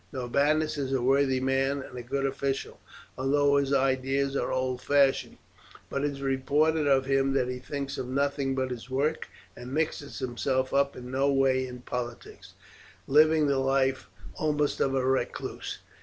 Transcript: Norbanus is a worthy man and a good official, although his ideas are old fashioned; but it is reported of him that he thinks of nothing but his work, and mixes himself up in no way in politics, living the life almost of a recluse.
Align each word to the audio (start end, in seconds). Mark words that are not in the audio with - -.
Norbanus 0.11 0.79
is 0.79 0.91
a 0.93 0.99
worthy 1.03 1.39
man 1.39 1.83
and 1.83 1.95
a 1.95 2.01
good 2.01 2.25
official, 2.25 2.79
although 3.19 3.57
his 3.57 3.71
ideas 3.71 4.35
are 4.35 4.51
old 4.51 4.81
fashioned; 4.81 5.37
but 5.91 6.03
it 6.03 6.09
is 6.13 6.23
reported 6.23 6.87
of 6.87 7.05
him 7.05 7.33
that 7.33 7.47
he 7.47 7.59
thinks 7.59 7.99
of 7.99 8.07
nothing 8.07 8.55
but 8.55 8.71
his 8.71 8.89
work, 8.89 9.27
and 9.55 9.71
mixes 9.71 10.17
himself 10.17 10.73
up 10.73 10.95
in 10.95 11.11
no 11.11 11.31
way 11.31 11.67
in 11.67 11.81
politics, 11.83 12.55
living 13.05 13.45
the 13.45 13.59
life 13.59 14.09
almost 14.37 14.79
of 14.79 14.95
a 14.95 15.05
recluse. 15.05 15.77